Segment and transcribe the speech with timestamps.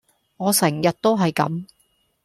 [0.37, 1.65] 我成日都係咁